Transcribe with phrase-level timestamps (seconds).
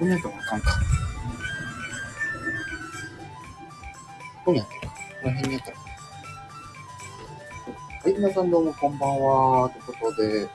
[0.00, 0.70] こにやったらあかんか。
[0.70, 0.76] こ
[4.46, 5.76] こにやったら、この辺にやったら。
[8.02, 9.68] はい、皆さんどうもこんばんは。
[9.68, 10.48] ということで、はい、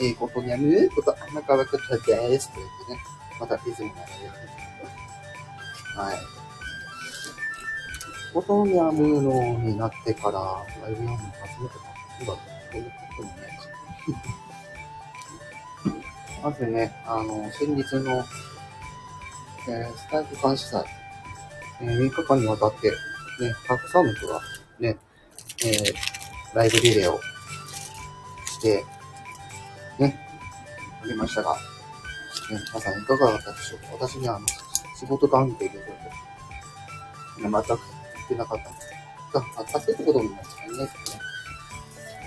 [0.00, 2.52] えー、ことにゃむこと、あなかわかちゃです。
[2.52, 3.00] ということでね、
[3.40, 4.12] またいつものやり
[5.96, 6.18] はい。
[8.32, 11.84] ことにゃむのになってから、ライブやるの初めてか。
[12.18, 13.58] そうだ、そういうこともね
[16.40, 16.48] か。
[16.48, 18.24] まずね、あの、先日の、
[19.68, 20.84] えースタイル監視祭、
[21.80, 22.94] えー3日間にわたって、ね、
[23.66, 24.40] たくさんの人が、
[24.78, 24.96] ね、
[25.64, 25.94] えー
[26.54, 27.20] ライブリレーを
[28.46, 28.84] して、
[29.98, 30.20] ね、
[31.02, 31.58] ありましたが、ね、
[32.72, 34.06] 皆さんいかがだったでしょうか？
[34.06, 34.46] 私には、あの、
[34.96, 35.84] 仕事関係で、ね、
[37.38, 37.78] 全く行っ
[38.28, 38.88] てなかったんです
[39.32, 40.70] が、全くってこともないですかね。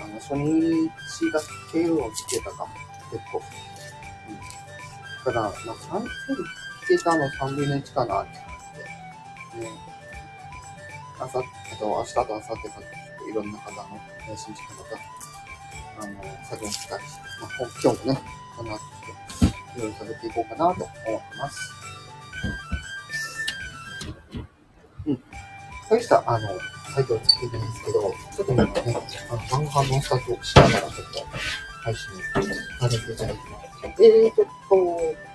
[0.02, 1.40] あの、初日が
[1.72, 2.66] KO をつけたか、
[3.10, 3.42] 結構。
[4.28, 4.36] うん。
[5.24, 6.06] だから、まあ、3
[6.88, 8.44] けたの3分の1かなって感
[9.54, 9.72] じで、ね。
[11.20, 12.80] あさえっと、明日と明後日か
[13.30, 14.00] いろんな方の、ね、
[14.36, 14.96] 新宿の方、
[16.00, 18.20] あの、作業したりして、まあ、今日もね、
[18.56, 18.80] この後、
[19.76, 21.72] いろいろさせていこうかなと思ってます。
[25.06, 25.22] うん。
[25.90, 26.48] 大した、あの、
[26.94, 28.72] サイトをつけてないんですけど、ちょっと今ね、
[29.30, 31.26] あの、晩ご飯のスタートをしながらちょっと
[31.82, 32.10] 配信
[32.80, 33.60] させていただきま
[33.96, 34.02] す。
[34.02, 35.28] えー、ちょっと、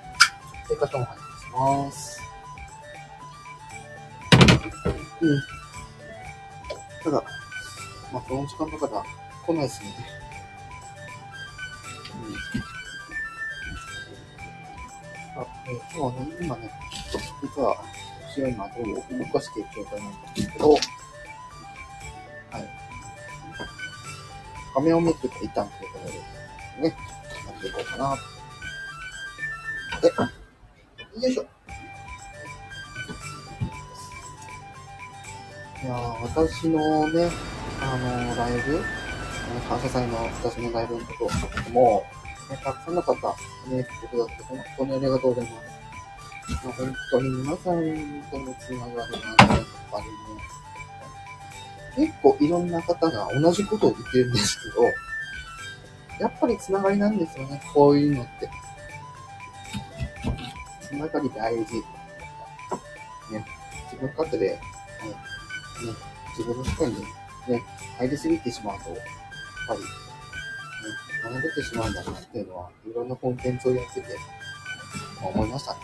[0.70, 1.23] 生活も配信し
[1.54, 2.20] ます。
[5.22, 5.42] うん。
[7.04, 7.24] ただ、
[8.12, 9.04] まあ、この時間だから
[9.46, 9.96] 来ないですね。
[15.36, 15.42] うん。
[15.42, 16.72] あ、えー今ね、今ね、
[17.42, 17.76] 実は、
[18.30, 18.86] 私は今、どう
[19.20, 22.70] 動かしている状態なんですけど、はい。
[24.76, 26.96] 画面をめくっていたんということで、ね、
[27.46, 28.18] やっていこうかな。
[30.02, 30.12] で、
[31.24, 31.44] よいしょ。
[35.82, 37.30] いや、私のね、
[37.82, 38.84] あのーライブ、
[39.70, 42.04] 感謝祭の私のライブのことをとも、
[42.50, 45.64] ね、たくさんの方、ね、来てくださって、本当にありがとうございます。
[46.66, 47.64] まあ、本当に皆さん
[48.30, 49.14] とのつながりがね、
[49.48, 50.02] やっぱ
[51.98, 54.84] りね、結構いろんな方が同じことを言ってるんですけど、
[56.20, 58.50] やっぱりつながりなんですよね、こういうのって。
[60.94, 61.76] つながり大事。
[63.32, 63.46] ね、
[63.92, 64.60] 自分勝手で、ね、ね、
[66.38, 66.96] 自分の世界に
[67.48, 67.64] ね、
[67.98, 69.00] 入りすぎてしまうと、やっ
[69.68, 69.86] ぱり、ね、
[71.24, 74.08] 離れてしまうんだなっていうのは、いろんなコンテンツをやってて、
[75.22, 75.80] ま思いましたね。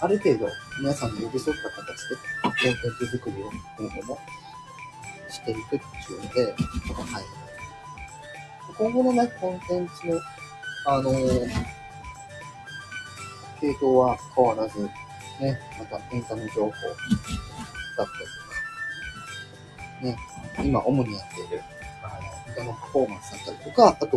[0.00, 0.48] ある程度、
[0.80, 4.18] 皆さんに寄り添った形で、コンテンツ作りを今後も
[5.30, 5.80] していくってい
[6.16, 6.54] うので、はい。
[8.76, 10.20] 今後のね、コンテンツの、
[10.84, 11.81] あのー
[13.62, 14.82] 系統は変わらず、
[15.40, 17.26] ね、またエンタメ情報だったりと
[20.00, 20.18] か、ね、
[20.64, 21.62] 今主にやっている、
[22.02, 22.08] あ
[22.48, 24.16] の、歌のパフォーマンスだったりとか、あと、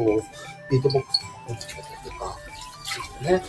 [0.72, 2.38] ビートボックスの音楽だったりとか、
[3.22, 3.44] ね。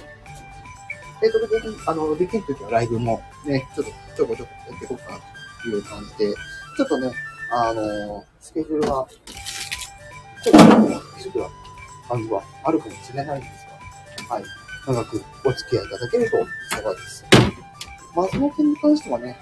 [1.23, 1.55] で、それで、
[1.87, 5.19] あの、できるときはライブもね、ちょっとちょこちょこやっていこうかな
[5.63, 6.35] という感じで、
[6.77, 7.11] ちょっとね、
[7.51, 9.09] あの、スケジュールは、
[10.45, 11.49] ちょっと不足な
[12.07, 13.67] 感じはあるかもしれないんです
[14.29, 14.45] が、はい。
[14.87, 16.37] 長くお付き合いいただけると
[16.71, 17.25] 幸いです。
[18.15, 19.37] まあ、その点に関してはね、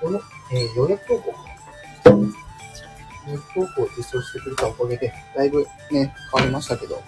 [0.00, 0.20] この、
[0.52, 1.34] えー予約投稿
[3.26, 7.02] 予約投稿を実装してくれたおかげで、だいぶね、変わりましたけど、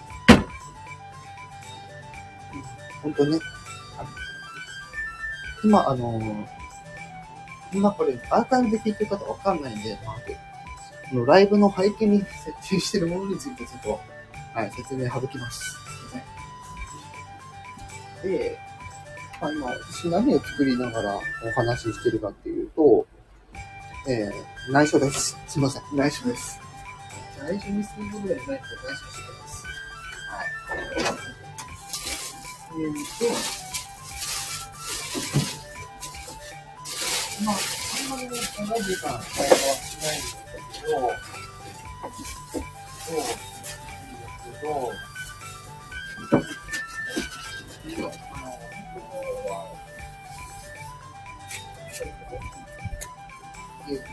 [3.01, 3.39] 本当ね、
[5.63, 6.61] 今、あのー
[7.73, 10.15] 今これ、アーカイブで聞いてる方わかんないんで、まあ、
[11.09, 13.99] このライブの背景に設定してるものについてちょっと、
[14.53, 15.80] はい、説明省きます。
[18.23, 18.57] で、
[19.41, 21.21] まあ、今、私何を作りながらお
[21.55, 23.07] 話ししてるかっていうと、
[24.07, 25.37] えー、内緒です。
[25.47, 26.59] すいません、内緒です。
[27.39, 29.65] 内緒にするぐらいないけど内緒にしてます。
[30.29, 30.47] はい。
[32.73, 33.25] えーと、
[37.43, 40.37] まあ、あんまりね、長い時間会話はしないんだ
[40.71, 40.93] けど、
[43.01, 44.29] そう、いいんだ
[44.61, 45.10] けど、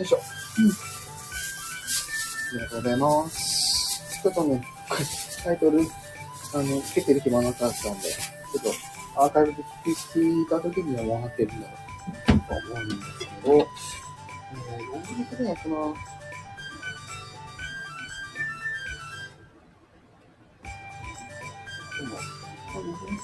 [0.00, 0.16] よいしょ。
[0.16, 0.70] うん。
[0.70, 0.72] あ
[2.54, 4.22] りがとうございます。
[4.22, 4.62] ちょっとね、
[5.44, 5.82] タイトル、あ
[6.62, 8.74] の、つけてる暇なかったんで、ちょっ
[9.14, 9.62] とアーカイブで
[10.14, 15.68] 聞いた時には分かってるんだろうと思うんですけど、えー、ロングリくらいかな。
[15.68, 15.76] で
[22.06, 22.16] も、
[22.72, 23.20] そうですね。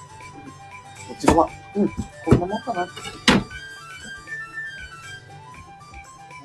[1.08, 1.48] こっち側。
[1.76, 2.86] うん、こんなもんかな。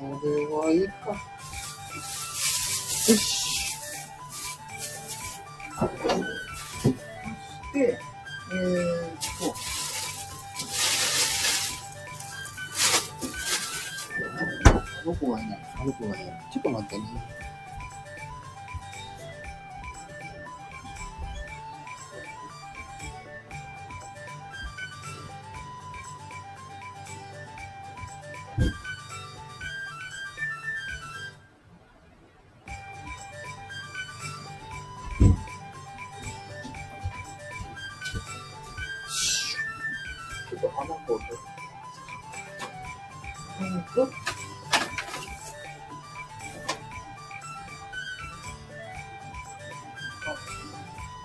[0.02, 1.10] これはいいか。
[1.10, 1.16] よ
[3.16, 3.41] し。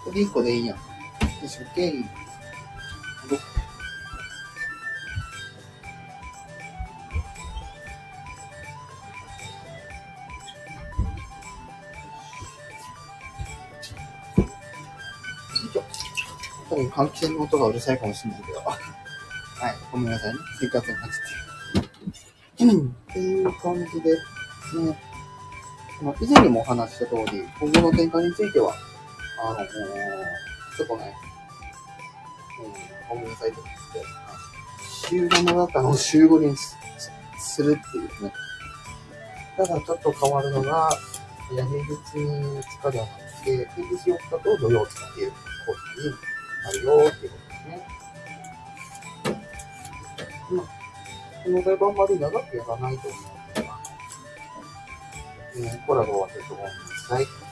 [0.08, 0.78] これ1個でいいやん。
[0.78, 0.84] よ
[1.46, 1.76] し、OK。
[1.76, 3.42] どよ
[15.70, 15.84] いしょ
[16.70, 18.60] 多分換気扇の音がうるさいかもしれないけど。
[18.60, 18.78] はい、
[19.92, 20.40] ごめんなさいね。
[20.62, 21.20] 生活に走
[22.56, 22.64] って。
[22.64, 22.88] うん。
[22.88, 24.98] っていう感じで、ね。
[26.02, 28.74] まあ、以前にもお話した通り、今後の展開については、
[29.40, 31.14] あの、ちょっとね、
[33.10, 38.34] うん、ごめんなさいと言って、週5の中の週5にするっていうね。
[39.56, 40.90] ただちょっと変わるのが、
[41.52, 45.38] いや平日2日ではなくて、平日4日と土曜日っていうこ
[45.74, 47.88] とになるよっていうことですね。
[50.52, 50.66] まあ、
[51.44, 53.24] このライブあんまり長くやらないと思うん
[53.54, 53.80] ですが、
[55.56, 56.72] えーコラボはちょっとごめんな
[57.10, 57.47] さい。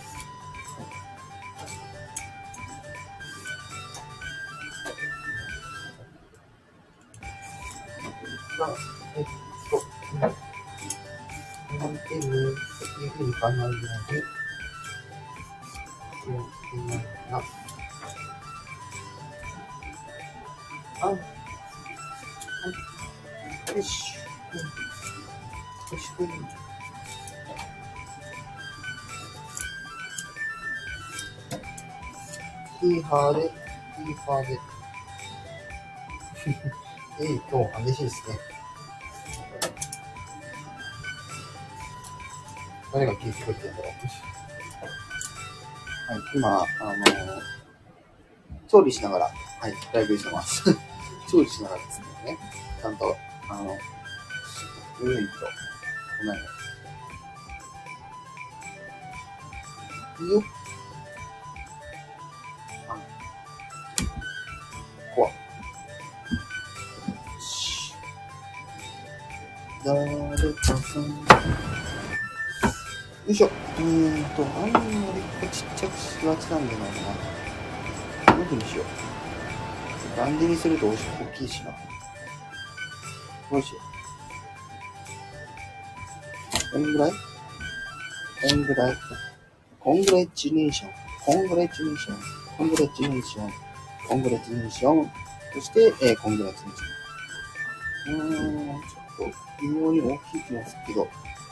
[13.52, 14.36] ふうに考えるように、
[16.24, 17.44] 気をつけながら、
[21.02, 21.16] あ、はい。
[23.78, 24.16] よし。
[25.92, 26.28] よし、うん。
[32.80, 33.42] ヒーハーで、
[33.98, 34.60] ヒーハーで。
[37.22, 38.55] えい、今日激しいですね。
[42.96, 43.92] 誰が聞いてくれてるんだろう。
[46.14, 47.42] はい、今、あのー
[48.70, 49.32] 調理しながら、は
[49.68, 50.64] い、ライブしてます。
[51.30, 52.38] 調理しながらですね、
[52.82, 53.18] ちゃんと、
[53.50, 53.78] あの、うい
[55.28, 55.46] と、
[56.20, 56.24] ご
[60.24, 60.32] めん。
[60.32, 60.44] よっ。
[62.88, 62.98] あ、
[65.16, 65.30] こわ。
[67.42, 67.94] し
[69.84, 70.15] 誰
[73.26, 73.48] よいしょ。
[73.48, 74.86] うーんと、あんまり
[75.42, 76.86] こちっちゃくしがちなんだよな。
[78.34, 78.86] どういうふうにしよう。
[80.18, 80.96] バンデにすると大
[81.36, 81.72] きいしな。
[83.50, 83.80] どうしよ
[86.70, 86.74] う。
[86.74, 87.12] こんぐらい？
[88.48, 88.96] こんぐらい？
[89.80, 90.92] コングレッチネーション。
[91.26, 92.18] コングレッチネーション。
[92.58, 93.52] コングレッチネーション。
[94.08, 95.12] コングレッチネーション。
[95.56, 98.20] そして、えー、コングレッチネーション。
[98.20, 101.06] うーん、ちょっと微妙に大きい気がするけど。
[101.06, 101.10] こ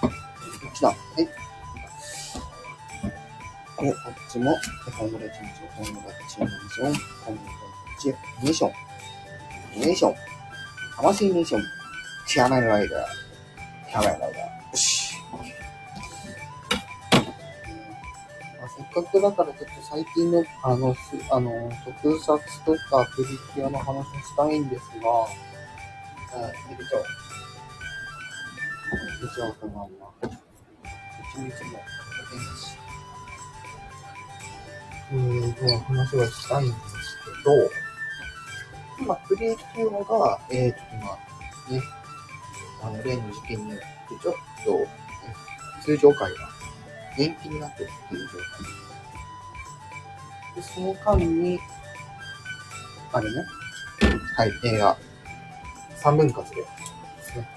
[0.07, 0.89] っちだ。
[0.89, 1.27] はい。
[3.83, 4.55] で、こっちも、
[4.87, 6.93] えコングレッチネーション、コングレッチネーション、
[7.25, 8.73] コングレッチネーション。
[9.81, 10.15] ネーション。
[10.95, 11.63] 魂ネーション。
[12.25, 13.09] キャメライダー。
[13.89, 14.31] キャメライダー。
[14.31, 14.37] よ
[14.73, 15.15] し。
[15.31, 15.39] ま
[18.65, 20.95] あ、せっかくだからちょっと最近の、あの、
[21.31, 27.03] あの、特撮とかプリキュアの話をしたいんですが、はい、入れちゃう。
[29.19, 30.29] 入れちゃおうそのまま。
[31.35, 31.83] 一日もか
[32.31, 32.82] けなし。
[35.13, 36.79] えー、では話はしたいんです
[37.23, 37.69] けど、
[38.99, 41.83] 今、プリキュアが、えー、っと今、ね、
[42.81, 43.85] あの、例の事件によって、
[44.23, 44.33] ちょっ
[44.65, 44.87] と、ね
[45.83, 46.49] 通常会が
[47.19, 48.33] 延期になってるっていう状
[50.49, 50.55] 態。
[50.55, 51.59] で、その間に、
[53.11, 53.45] あれね、
[54.35, 54.97] はい、映画、
[56.01, 56.67] 3分割で、ね、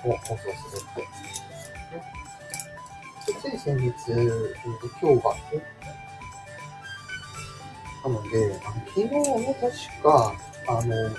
[0.05, 1.07] を放送するって。
[3.33, 5.35] でつい先日、えーと今日が、
[8.07, 10.35] えなので、あの昨日ね、確か、
[10.69, 11.11] あの、10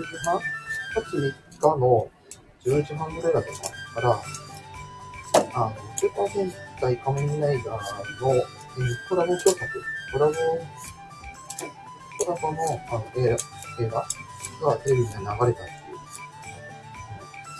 [0.00, 0.40] 時半 ?8
[0.94, 2.08] 月3日の
[2.64, 3.44] 10時半ぐらいだっ
[3.94, 4.20] たから、
[5.54, 8.44] あの、スーパー戦隊仮面ライダーの、えー
[9.08, 9.82] コラボ共作、
[10.12, 10.32] コラボ、
[12.24, 13.36] コラボのあの映画
[13.80, 15.54] 映画がテレビに流れたっていう。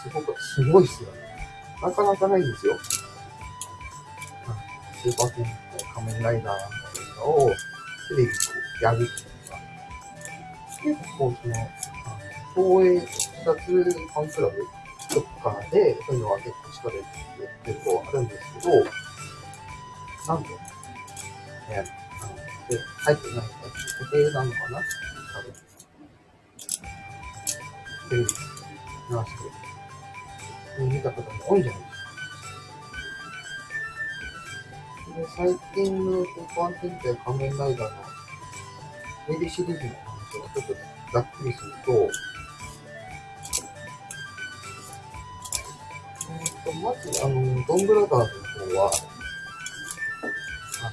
[0.02, 1.18] すごく、すごいっすよね。
[1.82, 2.78] なかなかないんですよ。
[5.02, 6.58] スーパー戦隊仮面ライダーの映
[7.16, 7.50] 画を
[8.08, 8.32] テレビで
[8.82, 11.66] やるっていうのが、結構その、あの
[12.54, 14.66] 東映視察ファンクラブ
[15.14, 18.74] とかで、そういうのは結構力でやってるとあるんですけど、
[20.28, 20.56] なんと、ね、
[22.22, 22.34] あの、
[22.68, 23.46] で、入ってないやつ、
[23.98, 25.52] 固定なのかな多分。
[28.10, 29.24] テレビ、流し
[30.76, 31.87] て、見た方も多いんじゃない
[35.26, 37.96] 最近のスーパー戦隊仮面ライダーの
[39.26, 40.74] テレビシリーズの話をちょっと
[41.12, 41.92] ざっくりすると、
[46.30, 48.32] えーと、まず、あの、ドンブラザーズ
[48.74, 48.92] の方は、
[50.82, 50.90] あ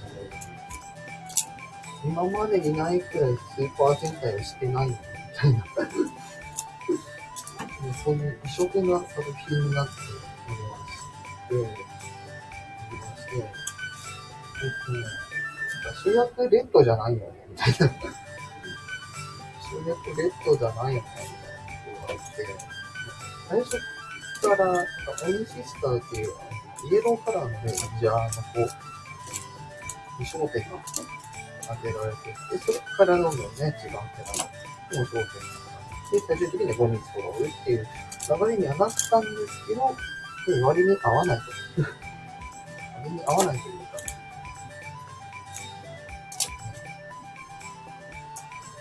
[2.08, 4.96] の、今までにないくらいスーパー戦隊をしてないみ
[5.36, 5.64] たいな、
[8.04, 9.94] そういう異色な作品になって
[11.52, 11.95] おりまして、
[14.86, 15.00] とね、
[16.04, 17.76] 主役レッドじゃないよね、みたいな。
[17.78, 17.82] 主
[19.88, 21.16] 役レッドじゃないよね、み
[22.08, 22.46] たいなことがあって、
[23.50, 23.78] 最初
[24.42, 24.86] から、なん。
[24.86, 24.92] か
[25.26, 26.30] オニシスターっていう、
[26.92, 28.20] イエローカラーのレンジャーのこ
[28.58, 28.60] う、
[30.22, 30.78] 2焦点が
[31.68, 33.24] 当てられてで、それからどん。
[33.24, 33.38] どん。
[33.38, 34.00] ね、違うキャラ
[35.00, 35.30] の焦点が
[36.12, 37.88] で、最終的にゴミ揃うっていう
[38.40, 39.22] 流れにはなったん。
[39.22, 39.96] ですけど、
[40.48, 41.44] で割に合わないと。
[43.02, 43.74] 割に合わないという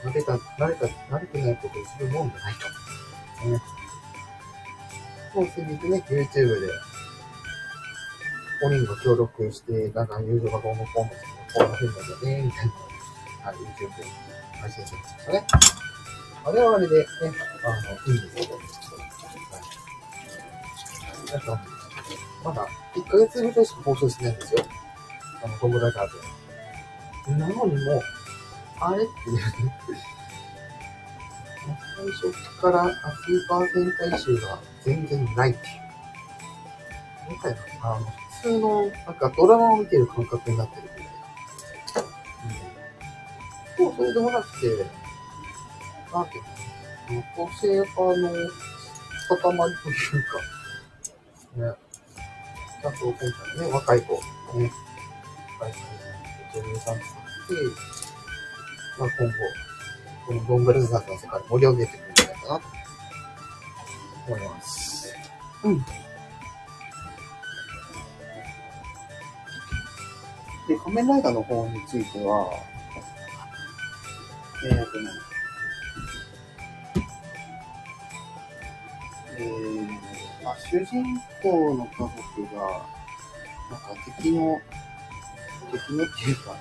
[0.05, 2.69] 慣れた、慣れた、慣れてないことをするもんじゃないと。
[3.49, 3.63] ね。
[5.35, 6.69] もう先日ね、YouTube で、
[8.63, 11.17] 5人が協力して、なんか友情がどうのこうの、こ
[11.57, 12.73] うなふうになってね、みたいな、
[13.47, 14.05] はい、YouTube で
[14.61, 15.47] 配信してましたね。
[16.45, 17.07] あれはあれでね、
[17.65, 17.71] あ
[18.07, 18.63] の、いいんですけど、はい。
[21.33, 21.65] なんか、
[22.45, 24.65] まだ1ヶ月ぐらいしか放送してないんですよ。
[25.43, 26.17] あの、トムラザーズ。
[27.39, 28.03] なのにも、
[28.87, 29.45] あれっていうね。
[31.97, 35.85] 最初からあスーパー戦隊集が全然ないっていう。
[37.29, 42.09] 今回は、あの、普通の、なんかドラマを見てる感覚になってるみたいな。
[43.81, 43.95] うん。
[43.95, 44.67] でも、それでもなくて、
[46.13, 50.39] なんていうの、個性派の塊というか、
[51.57, 51.73] ね、
[52.83, 54.13] ちゃんと今回ね、若い子、
[54.59, 54.71] ね、
[55.61, 57.11] 若い子、女優さんとか
[57.45, 58.04] って、
[58.99, 59.33] まあ今後、
[60.27, 62.67] このドンブラザーズの世界を盛り上げてくるんじゃないかなと
[64.29, 65.15] 思います。
[65.65, 65.79] うん。
[70.69, 72.51] で、仮面ライダーの方については、
[74.65, 75.11] えーとね、
[79.37, 81.05] えー、まあ、主人
[81.43, 82.61] 公の家族が、
[83.71, 84.61] なんか敵の、
[85.73, 86.57] 敵のっていうか、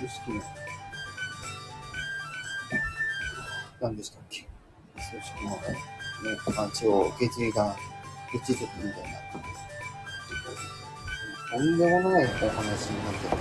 [0.00, 0.42] うん、組織の、
[3.80, 4.46] 何でしたっけ
[5.10, 5.56] 組織のね、
[6.56, 7.76] 町を受け継いだ
[8.34, 9.18] 一族みたいな、
[11.50, 13.36] とんでもないお話になってて、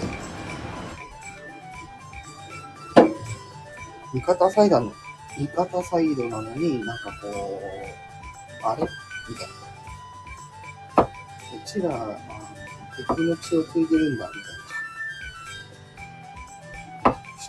[4.13, 4.93] 味方サイドの、
[5.37, 11.03] 味方サイドなのになんかこう、あれみたいな。
[11.03, 11.11] こ
[11.59, 12.17] っちが、あ
[12.97, 14.54] 敵の血を継いでるんだ、みたいな。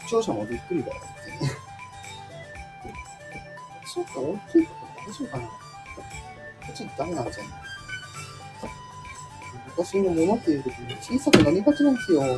[0.07, 0.97] 視聴者もびっくりだよ。
[3.93, 5.53] ちょっと大きいこ大丈夫かなこ
[6.71, 7.53] っちダメなんじゃない
[9.69, 12.23] 昔のものっていう時に小さくなりがちなんですよ。
[12.23, 12.29] ね、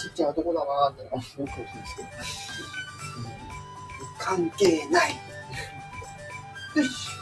[0.00, 2.08] ちっちゃい男だなーって思うかもしれないですけど。
[4.18, 5.10] 関係ない。
[6.76, 7.14] よし。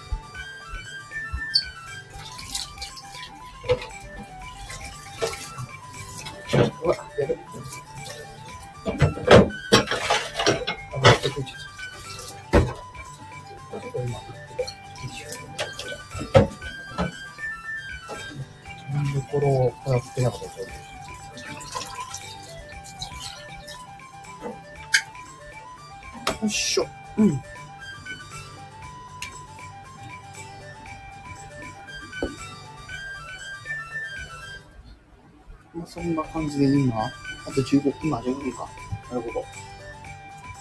[36.53, 37.11] じで今、あ
[37.47, 38.69] と15分、今15分か。
[39.11, 39.29] なるほ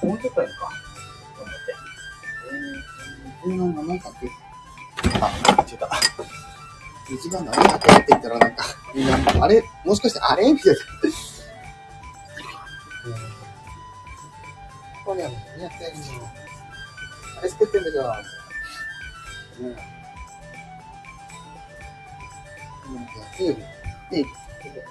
[0.02, 0.08] ど。
[0.08, 0.72] もうちょっとやるか。
[1.38, 1.76] 頑張って。
[3.46, 4.32] えな何かって。
[5.20, 5.28] あ、
[5.70, 5.90] 違った。
[7.14, 9.64] 一番何かって言ったらなんか、みんな、あれ？
[9.86, 10.80] もしかしてあれみたいな。
[15.06, 16.28] これは何やってんの
[17.40, 18.06] あれ作ってんだじゃん。
[19.66, 19.76] ね
[24.12, 24.16] え。
[24.16, 24.86] なんーブル。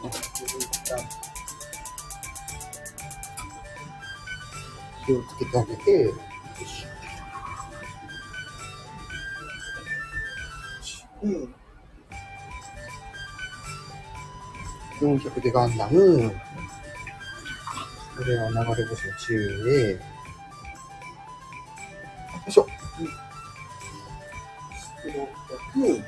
[5.07, 6.15] 火をつけてあげて。
[11.23, 11.55] うん。
[15.01, 16.33] 400でガンダム。
[18.17, 19.29] これは流れ星の中
[19.65, 19.99] で、よ
[22.47, 22.67] いしょ。
[25.77, 25.85] うん。
[25.85, 26.05] 600。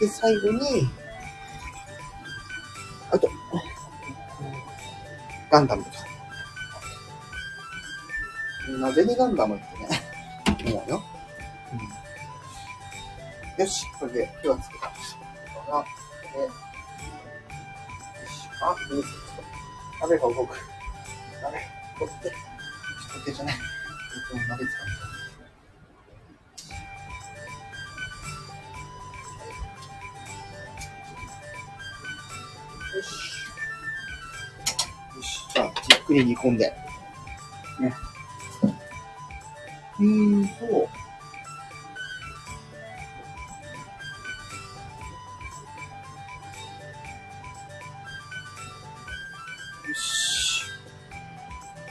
[0.00, 0.88] で、最後に、
[5.54, 5.90] ガンダムと。
[8.76, 10.02] なぜにガンダムってね、
[10.74, 11.00] 思うよ。
[11.72, 11.76] う
[13.60, 14.86] ん、よし、これで手をつけた。
[14.88, 14.90] あ、
[16.32, 16.48] で、よ
[18.26, 19.12] し、あ、うん、ちょっ
[20.00, 20.58] と、鍋が動く。
[21.40, 21.70] 鍋、
[22.00, 22.36] 取って、ちょ
[23.16, 23.54] っと手じゃない。
[23.54, 24.86] えっと、鍋使う。
[24.88, 25.13] よ
[36.14, 36.72] くり煮込んで。
[37.80, 37.92] ね。
[39.98, 40.88] うーんと、よ
[49.94, 50.62] し。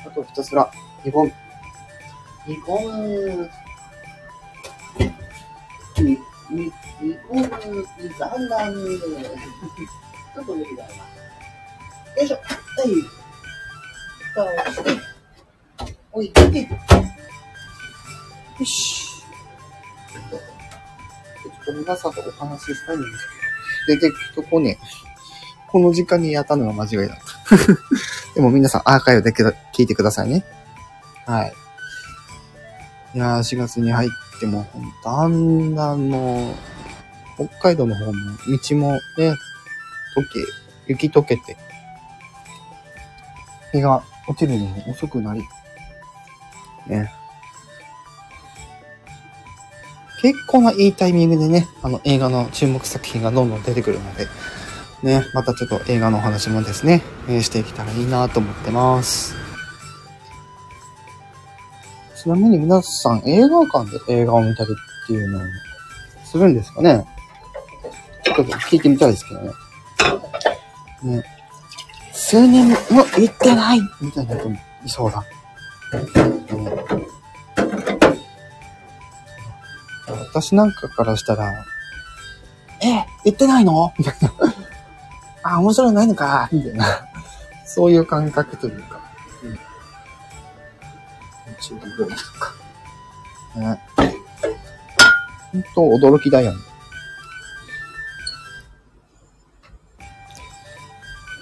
[0.06, 0.72] あとひたすら
[1.04, 1.34] 煮込む。
[2.48, 3.50] 煮込む。
[5.98, 6.06] 煮、
[6.50, 7.88] 煮、煮込む。
[8.00, 9.00] 煮ガンダム。
[10.34, 10.90] ちょっと無理だな。
[10.96, 11.04] よ
[12.24, 12.38] いしょ。
[12.38, 12.42] は
[12.86, 13.23] い。
[14.34, 14.92] 蓋をして、
[16.12, 16.68] 置いて、よ
[18.66, 19.24] し。
[21.44, 23.12] ちょっと皆さんとお話ししたいんです
[23.86, 24.80] けど、で、結局ね、
[25.68, 27.24] この時間にやったのが間違いだった。
[28.36, 30.44] でも皆さんアーカイブで聞いてくださいね。
[31.26, 31.54] はい。
[33.16, 36.56] いやー、4月に入っても、ほんとだんだんも
[37.38, 39.00] う、北海道の方も、道もね、
[40.16, 40.40] 溶け、
[40.88, 41.58] 雪溶けて、
[43.72, 45.42] 日が落ちるのも遅くなり、
[46.88, 47.12] ね。
[50.22, 54.28] 結構ないいタイミングでね、あの映画の注目作品がどんどん出てくるので、
[55.02, 59.36] ね、またちょっと映画のお話もですね、えーしていけたらいいなと思ってます。
[62.16, 65.42] ちなみに皆さん映画館で映画を見たりっていうのを
[66.24, 67.06] するんですかね？
[68.24, 69.52] ちょっと聞いてみたいですけどね。
[71.18, 71.24] ね。
[72.14, 72.76] 数年も
[73.18, 75.22] 行ってないみたいな人もいそうだ。
[75.22, 75.28] ね
[80.34, 81.52] 私なんかからしたら、
[82.82, 83.94] え、行ってないの？
[83.98, 84.32] みたいな。
[85.44, 86.86] あ、面白いのないのかみたいな。
[87.66, 89.00] そういう感覚というか。
[89.44, 89.56] うん。
[89.56, 89.62] と
[92.40, 92.54] か。
[93.56, 93.80] ね。
[95.52, 96.58] ほんと驚きだよね。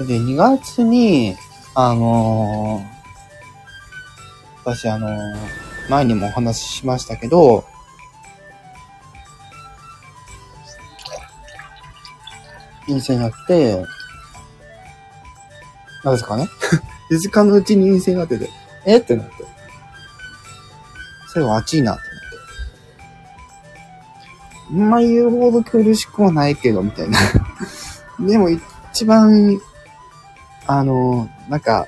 [0.06, 1.36] で、2月に、
[1.76, 3.02] あのー
[4.64, 7.66] 私あのー前にもお話ししましたけど、
[12.88, 13.84] 陰性になって、
[16.04, 16.48] なぜかね、
[17.12, 18.50] 2日のうちに陰性になってて、
[18.86, 18.98] え？
[18.98, 19.34] ってなって。
[21.34, 22.10] 最後暑いなってなっ
[24.70, 24.76] て。
[24.76, 27.20] まあ言うほど苦しくはないけど、みたいな。
[28.20, 29.60] でも一番、
[30.68, 31.88] あの、なんか、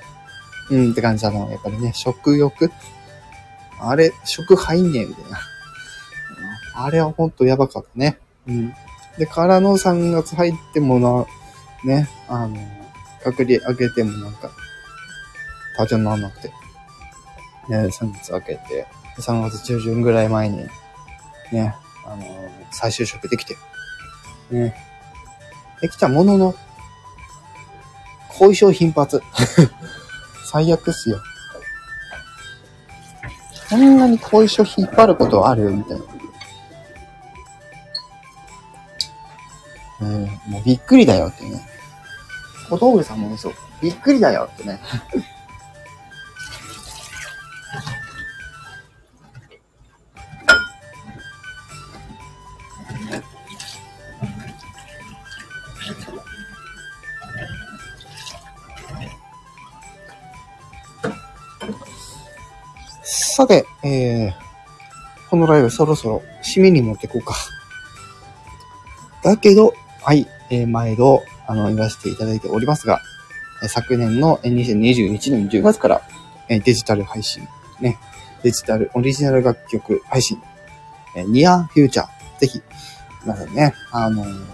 [0.70, 2.70] うんって感じなの、やっぱりね、食欲？
[3.80, 5.38] あれ、食入んねえ、みたいな。
[6.76, 8.18] あれはほんとやばかったね。
[8.46, 8.74] うん。
[9.18, 11.26] で、からの3月入ってもな、
[11.84, 12.56] ね、あの、
[13.22, 14.50] 隔離開けてもなんか、
[15.78, 16.48] 立ち直らなくて。
[17.68, 18.86] ね、3月開けて、
[19.18, 20.66] 3月中旬ぐらい前に、
[21.52, 21.74] ね、
[22.06, 22.24] あの、
[22.70, 23.56] 再就職できて、
[24.50, 24.74] ね、
[25.80, 26.54] できたものの、
[28.38, 29.22] 後遺症頻発。
[30.50, 31.20] 最悪っすよ。
[33.68, 36.04] こんなに後遺症引っ張ることあるみたいな。
[40.00, 41.66] うん、もうびっくりだよってね。
[42.68, 43.54] 小峠さんもそう。
[43.80, 44.80] びっくりだよってね。
[65.54, 67.34] このライブそろそろ締めに持ってこうか。
[69.22, 73.00] だけど、はい、えー、毎度、あの、言わせていただいておりますが、
[73.62, 76.02] え昨年の2021年10月から、
[76.48, 77.46] えデジタル配信、
[77.80, 77.98] ね、
[78.42, 80.42] デジタル、オリジナル楽曲配信、
[81.14, 82.08] えニアフューチャー、
[82.40, 82.60] ぜひ、
[83.22, 84.44] 皆さんね、あのー、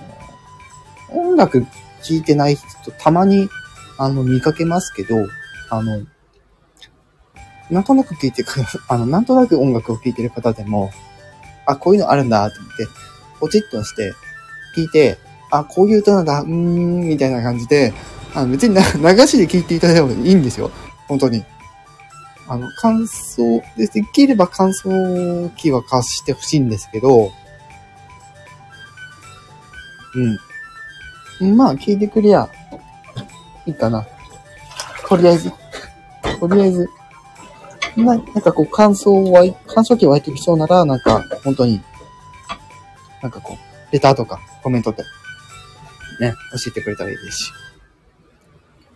[1.13, 1.63] 音楽
[2.03, 3.49] 聴いてない人たまに、
[3.97, 5.17] あの、見かけますけど、
[5.71, 6.03] あの、
[7.71, 10.91] なんとなく聴いてく、 あの、なんとなく音楽を聴いてる方でも、
[11.67, 12.89] あ、こういうのあるんだと思って、
[13.39, 14.13] ポチッとして、
[14.77, 15.19] 聞いて、
[15.51, 17.93] あ、こういう歌なんだ、うーん、みたいな感じで、
[18.35, 20.71] あの別に 流しで聞いていただいた方がいいんですよ。
[21.09, 21.45] 本当に。
[22.49, 27.33] あの、感想で、できれば感想機は貸してほしいんですけど、
[31.41, 31.57] うん。
[31.57, 32.49] まあ、聞いてくりゃ、
[33.67, 34.07] いいかな。
[35.09, 35.53] とりあえず。
[36.41, 36.89] とりあえず。
[38.05, 41.81] な、なんかこう、感想は、感想機湧いてきそうなら、なんか、本当に、
[43.23, 45.03] なんかこう、レターとかコメントで、
[46.21, 47.53] ね、教えてくれたらいいですし。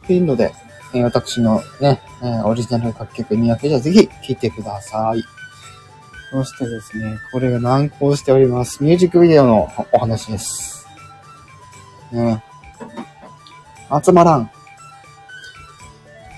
[0.07, 0.53] というので、
[0.93, 5.25] え、私のね、え、オリジナル楽曲2役じゃぜひ聴いてください。
[6.31, 8.83] そしてですね、これが難航しております。
[8.83, 10.87] ミュージックビデオのお話です。
[12.13, 12.43] ね。
[14.05, 14.51] 集まらん。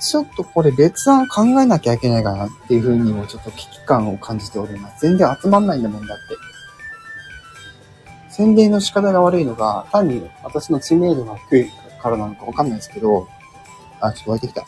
[0.01, 5.07] ちょっとこれ別案考えなきゃいけないかなっていうふうにもちょっと危機感を感じております。
[5.07, 6.37] 全然集まんないんだもんだって。
[8.29, 11.71] 宣伝の仕方が悪いのが、単に私の知名度が低い
[12.03, 13.27] からなのかわかんないですけど、
[14.01, 14.61] あ、ちょっと湧いてきた。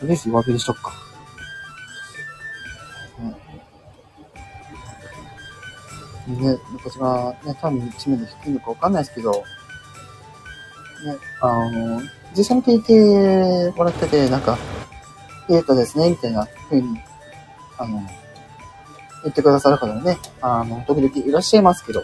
[0.00, 1.03] とりあえず弱火にしとくか。
[6.26, 9.42] ね、私がね、単に知名度低いのかわかんないですけど、ね、
[11.40, 12.00] あの、
[12.36, 14.58] 実際に聞いてもらってて、なんか、
[15.48, 16.98] いい歌ですね、みたいな風に、
[17.76, 18.02] あの、
[19.22, 22.02] 言ってくださる方もね、あの、時々いらっしゃいますけど、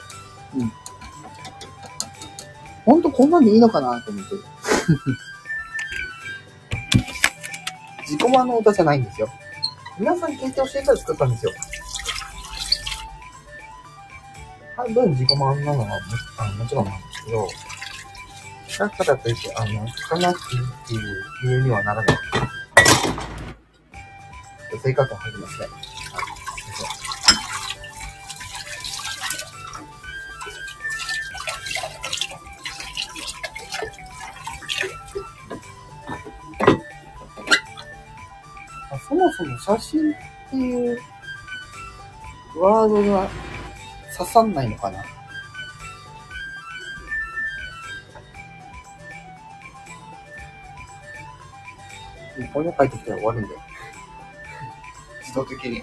[0.57, 0.73] うん。
[2.85, 4.35] ほんとこんなんでいいのかなと思って。
[8.03, 9.29] 自己満の歌じゃないんですよ。
[9.99, 11.53] 皆さん聞いてほしいから作ったんですよ。
[14.81, 15.95] 半分自己満なのはも
[16.39, 17.47] あのもちろんなんですけど、
[18.79, 21.01] だからといって、あの、聞かなくていいっていう
[21.43, 22.17] 理由にはならない。
[24.83, 25.67] 生活を入りますね。
[39.37, 40.15] その写真っ
[40.51, 40.99] ていう
[42.59, 43.29] ワードが
[44.21, 45.03] 刺さんないのかな？
[52.53, 53.61] これ書いてきたら終わるんだよ。
[55.21, 55.83] 自動的に、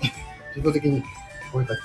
[0.56, 1.04] 自動的に
[1.52, 1.82] これ書いて。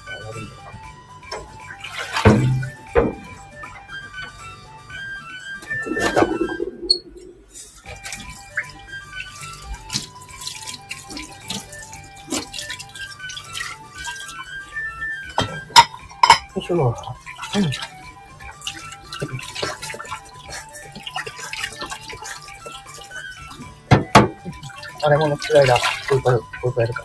[25.05, 25.77] あれもの嫌いだ。
[26.09, 27.05] こういうこういうやるか。